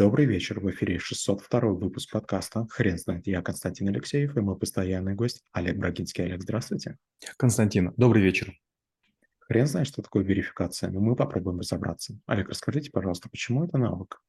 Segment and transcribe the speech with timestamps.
[0.00, 3.26] Добрый вечер, в эфире 602 выпуск подкаста «Хрен знает».
[3.26, 6.24] Я Константин Алексеев и мой постоянный гость Олег Брагинский.
[6.24, 6.96] Олег, здравствуйте.
[7.36, 8.54] Константин, добрый вечер.
[9.50, 12.16] Хрен знает, что такое верификация, но мы попробуем разобраться.
[12.26, 14.20] Олег, расскажите, пожалуйста, почему это навык?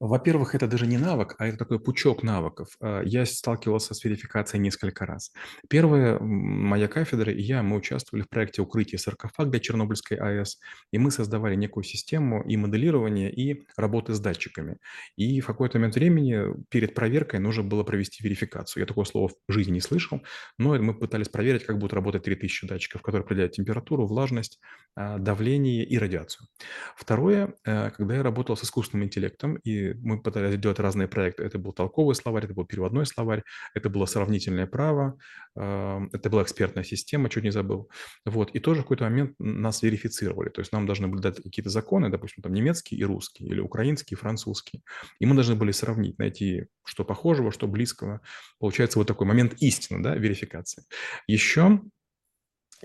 [0.00, 2.68] Во-первых, это даже не навык, а это такой пучок навыков.
[2.80, 5.30] А, я сталкивался с верификацией несколько раз.
[5.68, 10.58] Первая моя кафедра и я, мы участвовали в проекте укрытия саркофаг для Чернобыльской АЭС,
[10.90, 14.78] и мы создавали некую систему и моделирования, и работы с датчиками.
[15.16, 18.84] И в какой-то момент времени перед проверкой нужно было провести верификацию.
[18.84, 20.22] Я такого слова в жизни не слышал,
[20.56, 24.60] но мы пытались проверить, как будут работать 3000 датчиков, которые определяют температуру, влажность,
[24.94, 26.48] давление и радиацию.
[26.96, 31.58] Второе, э, когда я работал с искусственным интеллектом, и мы пытались делать разные проекты, это
[31.58, 33.42] был толковый словарь, это был переводной словарь,
[33.74, 35.16] это было сравнительное право,
[35.56, 37.90] а, это была экспертная система, чуть не забыл.
[38.26, 38.50] Вот.
[38.54, 42.10] И тоже в какой-то момент нас верифицировали, то есть нам должны были дать какие-то законы,
[42.10, 44.82] допустим, там немецкий и русский, или украинский и французский,
[45.18, 48.20] и мы должны были сравнить, найти что похожего, что близкого.
[48.58, 50.84] Получается вот такой момент истины, да, верификации.
[51.26, 51.80] Еще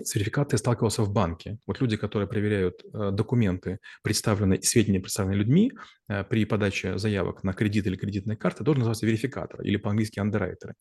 [0.02, 1.58] с верификацией я сталкивался в банке.
[1.66, 5.72] Вот люди, которые проверяют э, документы, представленные, сведения, представленные людьми
[6.08, 10.74] э, при подаче заявок на кредит или кредитные карты, должен называться верификатор или по-английски андеррайтеры.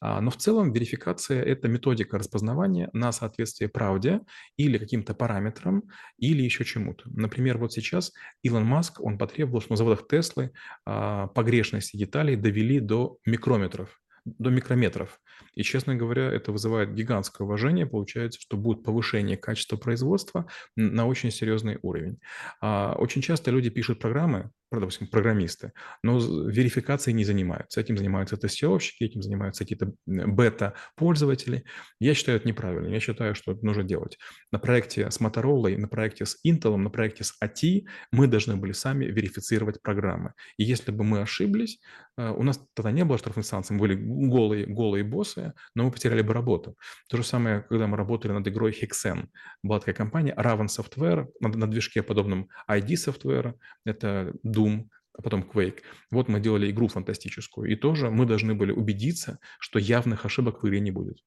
[0.00, 4.20] Но в целом верификация– это методика распознавания на соответствие правде
[4.56, 5.82] или каким-то параметрам,
[6.18, 7.04] или еще чему-то.
[7.10, 10.52] Например, вот сейчас Илон Маск, он потребовал, что на заводах Теслы
[10.84, 15.20] а, погрешности деталей довели до микрометров до микрометров.
[15.54, 17.86] И, честно говоря, это вызывает гигантское уважение.
[17.86, 22.20] Получается, что будет повышение качества производства на очень серьезный уровень.
[22.60, 27.80] А, очень часто люди пишут программы, допустим, программисты, но верификацией не занимаются.
[27.80, 31.64] Этим занимаются тестировщики, этим занимаются какие-то бета-пользователи.
[32.00, 32.88] Я считаю это неправильно.
[32.88, 34.18] Я считаю, что это нужно делать.
[34.52, 38.72] На проекте с Motorola, на проекте с Intel, на проекте с AT мы должны были
[38.72, 40.34] сами верифицировать программы.
[40.58, 41.80] И если бы мы ошиблись,
[42.18, 45.90] э, у нас тогда не было штрафных санкций, мы были голые, голые боссы, но мы
[45.90, 46.76] потеряли бы работу.
[47.08, 49.28] То же самое, когда мы работали над игрой Hexen.
[49.62, 53.54] Была такая компания Raven Software, на, на движке подобном ID Software,
[53.86, 55.80] это Doom, а потом Quake.
[56.10, 60.68] Вот мы делали игру фантастическую, и тоже мы должны были убедиться, что явных ошибок в
[60.68, 61.18] игре не будет.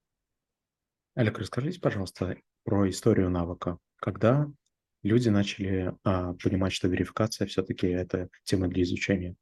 [1.16, 3.78] Олег, расскажите, пожалуйста, про историю навыка.
[3.98, 4.48] Когда
[5.04, 9.36] люди начали а, понимать, что верификация все-таки это тема для изучения?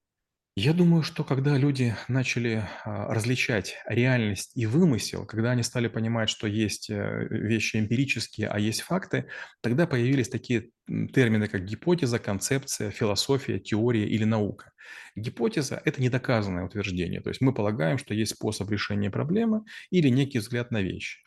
[0.62, 6.28] Я думаю, что когда люди начали а, различать реальность и вымысел, когда они стали понимать,
[6.28, 9.28] что есть э, вещи эмпирические, а есть факты,
[9.62, 14.74] тогда появились такие термины, как гипотеза, концепция, философия, теория или наука.
[15.16, 20.40] Гипотеза– это недоказанное утверждение, то есть мы полагаем, что есть способ решения проблемы или некий
[20.40, 21.20] взгляд на вещи.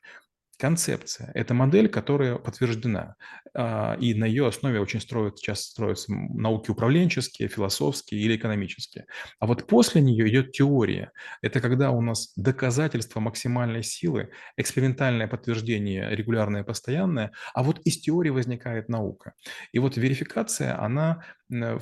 [0.63, 3.17] Концепция– это модель, которая подтверждена,
[3.53, 9.07] а, и на ее основе очень строят, часто строятся науки управленческие, философские или экономические.
[9.41, 11.11] А вот после нее идет теория.
[11.41, 18.31] Это когда у нас доказательство максимальной силы, экспериментальное подтверждение регулярное, постоянное, а вот из теории
[18.31, 19.33] возникает наука.
[19.73, 21.25] И вот верификация, она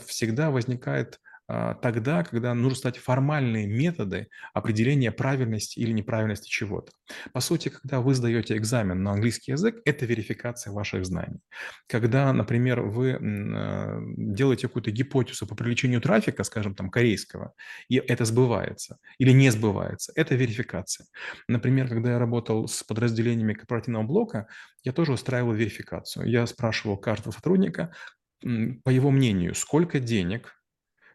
[0.06, 1.20] всегда возникает
[1.82, 6.92] тогда, когда нужно стать формальные методы определения правильности или неправильности чего-то.
[7.32, 11.40] По сути, когда вы сдаете экзамен на английский язык, это верификация ваших знаний.
[11.86, 17.52] Когда, например, вы а, делаете какую-то гипотезу по привлечению трафика, скажем, там, корейского,
[17.88, 21.06] и это сбывается или не сбывается, это верификация.
[21.48, 24.46] Например, когда я работал с подразделениями корпоративного блока,
[24.82, 26.28] я тоже устраивал верификацию.
[26.28, 27.92] Я спрашивал каждого сотрудника,
[28.40, 30.59] по его мнению, сколько денег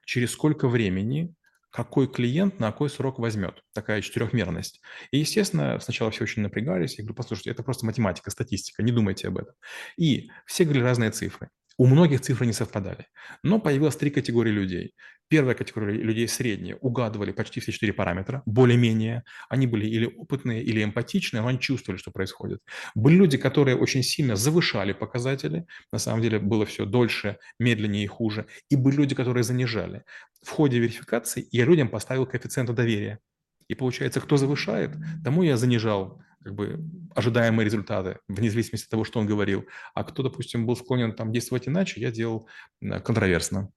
[0.06, 1.36] через сколько времени
[1.76, 3.62] какой клиент на какой срок возьмет.
[3.74, 4.80] Такая четырехмерность.
[5.12, 6.98] И, естественно, сначала все очень напрягались.
[6.98, 9.56] Я говорю, послушайте, это просто математика, статистика, не думайте об этом.
[9.98, 11.50] И все говорили разные цифры.
[11.78, 13.08] У многих цифры не совпадали.
[13.44, 14.94] Но появилось три категории людей.
[15.28, 19.24] Первая категория людей средние угадывали почти все четыре параметра, более-менее.
[19.50, 22.60] Они были или опытные, или эмпатичные, но они чувствовали, что происходит.
[22.94, 25.66] Были люди, которые очень сильно завышали показатели.
[25.92, 28.46] На самом деле было все дольше, медленнее и хуже.
[28.70, 30.04] И были люди, которые занижали.
[30.44, 33.20] В ходе верификации я людям поставил коэффициент доверия.
[33.68, 34.92] И получается, кто завышает,
[35.24, 36.80] тому я занижал как бы
[37.16, 39.66] ожидаемые результаты, вне зависимости от того, что он говорил.
[39.96, 42.48] А кто, допустим, был склонен там действовать иначе, я делал
[42.80, 43.72] контроверсно.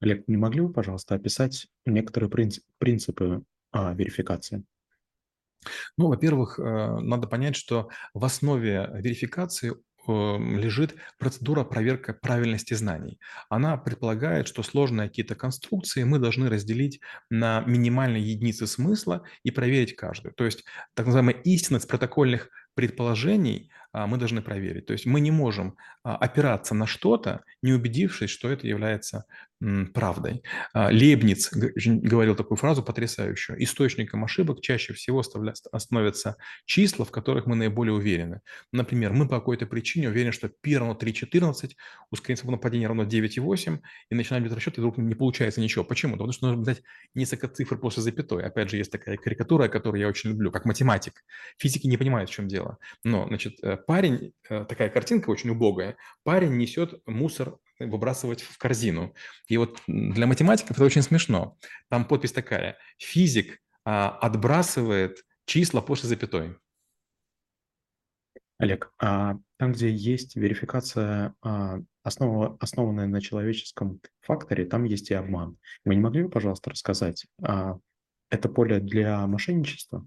[0.00, 3.42] Олег, не могли бы, пожалуйста, описать некоторые принцип, принципы
[3.72, 4.62] а, верификации?
[5.96, 9.74] Ну, во-первых, э, надо понять, что в основе верификации
[10.08, 13.18] лежит процедура проверки правильности знаний.
[13.48, 17.00] Она предполагает, что сложные какие-то конструкции мы должны разделить
[17.30, 20.34] на минимальные единицы смысла и проверить каждую.
[20.34, 20.64] То есть
[20.94, 24.86] так называемая истинность протокольных предположений а, мы должны проверить.
[24.86, 29.24] То есть мы не можем а, опираться на что-то, не убедившись, что это является
[29.94, 30.42] правдой.
[30.74, 33.62] А, Лейбниц говорил такую фразу потрясающую.
[33.62, 36.36] Источником ошибок чаще всего становятся
[36.66, 38.40] числа, в которых мы наиболее уверены.
[38.72, 41.72] Например, мы по какой-то причине уверены, что π равно 3,14,
[42.10, 43.80] ускорение свободного падения равно 9,8,
[44.10, 45.84] и начинаем делать расчет, и вдруг не получается ничего.
[45.84, 46.12] Почему?
[46.12, 46.82] Потому что нужно дать
[47.14, 48.44] несколько цифр после запятой.
[48.44, 51.24] Опять же, есть такая карикатура, которую я очень люблю, как математик.
[51.58, 52.78] Физики не понимают, в чем дело.
[53.04, 59.14] Но, значит, э, парень, э, такая картинка очень убогая, парень несет мусор выбрасывать в корзину.
[59.48, 61.56] И вот для математиков это очень смешно.
[61.88, 62.76] Там подпись такая.
[62.98, 66.56] Физик а, отбрасывает числа после запятой.
[68.58, 75.14] Олег, а там, где есть верификация, а, основа, основанная на человеческом факторе, там есть и
[75.14, 75.58] обман.
[75.84, 77.78] Вы не могли бы, пожалуйста, рассказать, а,
[78.30, 80.06] это поле для мошенничества?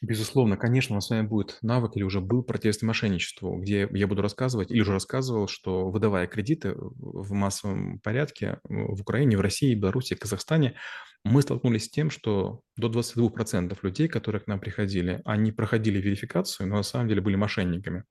[0.00, 4.06] Безусловно, конечно, у нас с вами будет навык или уже был противодействие мошенничеству, где я
[4.06, 9.74] буду рассказывать или уже рассказывал, что выдавая кредиты в массовом порядке в Украине, в России,
[9.74, 10.76] Беларуси, Казахстане,
[11.24, 16.68] мы столкнулись с тем, что до 22% людей, которые к нам приходили, они проходили верификацию,
[16.68, 18.04] но на самом деле были мошенниками.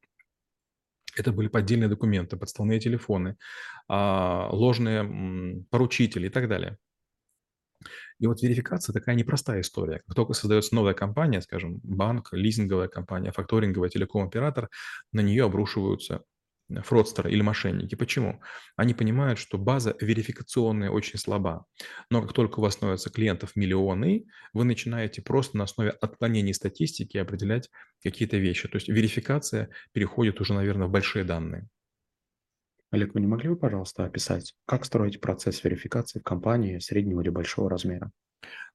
[1.16, 3.38] Это были поддельные документы, подставные телефоны,
[3.88, 6.78] а, ложные поручители и так далее.
[8.20, 10.02] И вот верификация такая непростая история.
[10.06, 14.70] Как только создается новая компания, скажем, банк, лизинговая компания, факторинговая, телеком-оператор,
[15.12, 16.24] на нее обрушиваются
[16.84, 17.96] фродстеры или мошенники.
[17.96, 18.42] Почему?
[18.76, 21.66] Они понимают, что база верификационная очень слаба.
[22.10, 27.18] Но как только у вас становятся клиентов миллионы, вы начинаете просто на основе отклонений статистики
[27.18, 27.70] определять
[28.04, 28.68] какие-то вещи.
[28.68, 31.68] То есть верификация переходит уже, наверное, в большие данные.
[32.92, 37.30] Олег, вы не могли бы, пожалуйста, описать, как строить процесс верификации в компании среднего или
[37.30, 38.12] большого размера?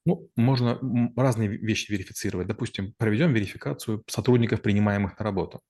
[0.04, 0.80] Ну, можно
[1.16, 2.48] разные вещи верифицировать.
[2.48, 5.60] Допустим, проведем верификацию сотрудников, принимаемых на работу.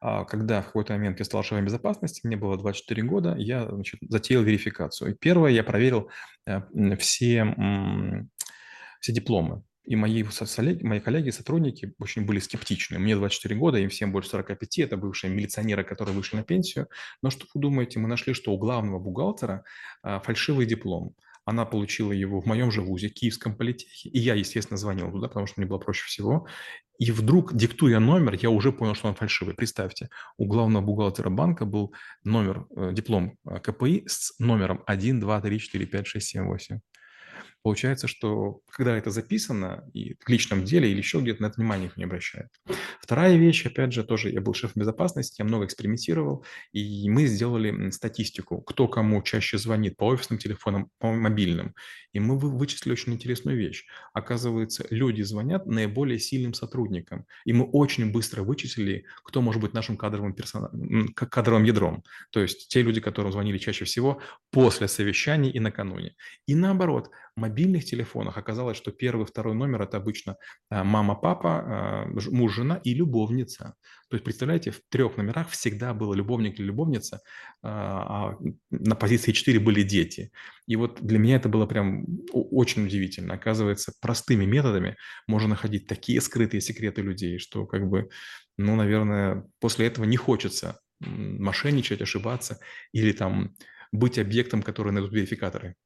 [0.00, 4.00] А когда в какой-то момент я стал шефом безопасности, мне было 24 года, я значит,
[4.08, 5.12] затеял верификацию.
[5.12, 6.10] И первое, я проверил
[6.46, 6.62] э,
[6.96, 7.54] все,
[9.00, 9.62] все дипломы.
[9.86, 10.24] И мои,
[10.82, 12.98] мои коллеги, сотрудники очень были скептичны.
[12.98, 16.88] Мне 24 года, им всем больше 45, это бывшие милиционеры, которые вышли на пенсию.
[17.22, 19.64] Но что вы думаете, мы нашли, что у главного бухгалтера
[20.02, 21.14] а, фальшивый диплом.
[21.44, 24.08] Она получила его в моем же вузе, Киевском политехе.
[24.08, 26.48] И я, естественно, звонил туда, потому что мне было проще всего.
[26.98, 29.54] И вдруг, диктуя номер, я уже понял, что он фальшивый.
[29.54, 30.08] Представьте,
[30.38, 31.94] у главного бухгалтера банка был
[32.24, 36.80] номер, э, диплом э, КПИ с номером 1, 2, 3, 4, 5, 6, 7, 8.
[37.66, 41.90] Получается, что когда это записано и в личном деле или еще где-то, на это внимание
[41.96, 42.52] не обращают.
[43.00, 47.90] Вторая вещь, опять же, тоже я был шефом безопасности, я много экспериментировал, и мы сделали
[47.90, 51.74] статистику, кто кому чаще звонит по офисным телефонам, по мобильным.
[52.12, 53.84] И мы вычислили очень интересную вещь.
[54.12, 57.26] Оказывается, люди звонят наиболее сильным сотрудникам.
[57.44, 60.70] И мы очень быстро вычислили, кто может быть нашим кадровым, персонал...
[61.14, 62.04] кадровым ядром.
[62.30, 64.20] То есть те люди, которым звонили чаще всего
[64.52, 66.14] после совещаний и накануне.
[66.46, 70.36] И наоборот, мобильных телефонах оказалось, что первый, второй номер– это обычно
[70.70, 73.74] а, мама, папа, а, муж, жена и любовница.
[74.08, 77.20] То есть, представляете, в трех номерах всегда был любовник или любовница,
[77.62, 78.38] а, а
[78.70, 80.30] на позиции 4 были дети.
[80.66, 83.34] И вот для меня это было прям очень удивительно.
[83.34, 84.96] Оказывается, простыми методами
[85.26, 88.08] можно находить такие скрытые секреты людей, что как бы,
[88.56, 92.58] ну, наверное, после этого не хочется мошенничать, ошибаться
[92.92, 93.54] или там
[93.92, 95.76] быть объектом, который найдут верификаторы.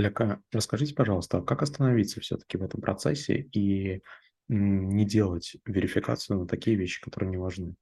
[0.00, 4.02] Олег, а расскажите, пожалуйста, как остановиться все-таки в этом процессе и
[4.48, 7.76] не делать верификацию на такие вещи, которые не важны?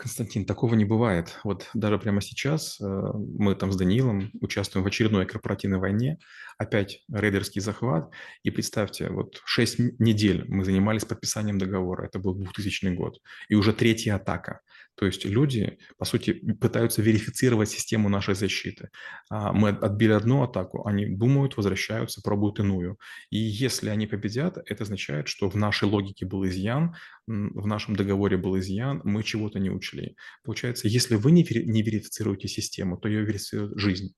[0.00, 1.38] Константин, такого не бывает.
[1.44, 6.18] Вот даже прямо сейчас э, мы там с Даниилом участвуем в очередной корпоративной войне,
[6.56, 8.10] опять рейдерский захват,
[8.42, 13.74] и представьте, вот 6 недель мы занимались подписанием договора, это был 2000 год, и уже
[13.74, 14.60] третья атака.
[15.00, 18.90] То есть люди, по сути, пытаются верифицировать систему нашей защиты.
[19.30, 22.98] А, мы отбили одну атаку, они думают, возвращаются, пробуют иную.
[23.30, 28.36] И если они победят, это означает, что в нашей логике был изъян, в нашем договоре
[28.36, 30.16] был изъян, мы чего-то не учли.
[30.44, 34.12] Получается, если вы не, верифицируете систему, то ее верифицирует жизнь.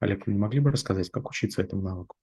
[0.00, 2.16] Олег, вы не могли бы рассказать, как учиться этому навыку?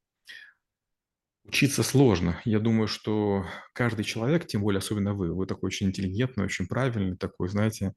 [1.47, 2.41] Учиться сложно.
[2.43, 7.17] Я думаю, что каждый человек, тем более особенно вы, вы такой очень интеллигентный, очень правильный,
[7.17, 7.93] такой, знаете,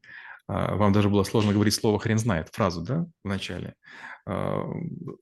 [0.47, 3.75] а, вам даже было сложно говорить слово «хрен знает», фразу, да, в начале.
[4.27, 4.65] А,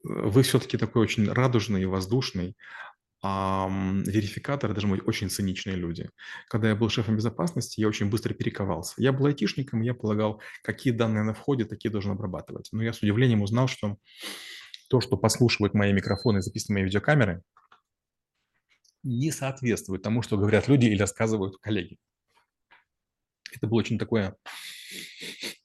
[0.03, 2.57] вы все-таки такой очень радужный и воздушный,
[3.23, 6.11] а верификаторы должны быть очень циничные люди.
[6.49, 8.95] Когда я был шефом безопасности, я очень быстро перековался.
[8.99, 12.69] Я был айтишником, я полагал, какие данные на входе, такие должен обрабатывать.
[12.73, 13.97] Но я с удивлением узнал, что
[14.91, 17.43] то, что послушивают мои микрофоны и записывают мои видеокамеры–
[19.07, 21.97] не соответствует тому, что говорят люди или рассказывают коллеги.
[23.53, 24.37] Это было очень такое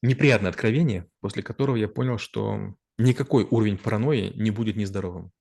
[0.01, 5.31] неприятное откровение, после которого я понял, что никакой уровень паранойи не будет нездоровым.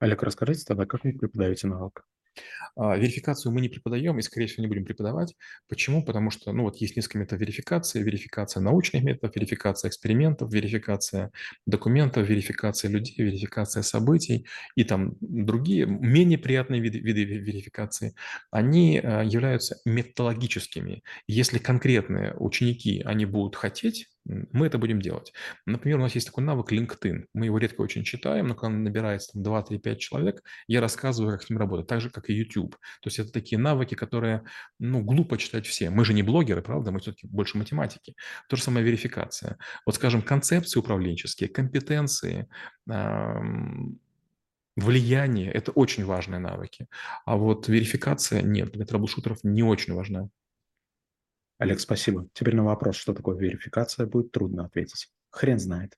[0.00, 2.04] Олег, расскажите тогда, как вы преподаете навык?
[2.76, 5.34] А, верификацию мы не преподаем и, скорее всего, не будем преподавать.
[5.68, 6.04] Почему?
[6.04, 8.02] Потому что, ну, вот есть несколько методов верификации.
[8.02, 11.30] Верификация научных методов, верификация экспериментов, верификация
[11.66, 18.14] документов, верификация людей, верификация событий и там другие менее приятные виды, виды верификации.
[18.50, 21.02] Они а, являются методологическими.
[21.28, 25.32] Если конкретные ученики, они будут хотеть мы это будем делать.
[25.66, 27.26] Например, у нас есть такой навык LinkedIn.
[27.34, 31.32] Мы его редко очень читаем, но когда набирается там 2, 3, 5 человек, я рассказываю,
[31.32, 32.72] как с ним работать, так же, как и YouTube.
[32.72, 34.44] То есть это такие навыки, которые,
[34.78, 35.90] ну, глупо читать все.
[35.90, 36.90] Мы же не блогеры, правда?
[36.90, 38.14] Мы все-таки больше математики.
[38.48, 39.58] То же самое верификация.
[39.84, 42.48] Вот, скажем, концепции управленческие, компетенции,
[44.76, 46.86] влияние– это очень важные навыки.
[47.26, 50.28] А вот верификация– нет, для трэблшутеров не очень важна.
[51.64, 52.28] Олег, спасибо.
[52.34, 55.08] Теперь на вопрос, что такое верификация, будет трудно ответить.
[55.30, 55.96] Хрен знает.